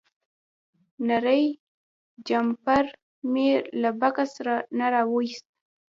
نری 1.07 1.43
جمپر 2.27 2.85
مې 3.31 3.49
له 3.81 3.89
بکس 3.99 4.31
نه 4.77 4.85
راوویست. 4.93 5.45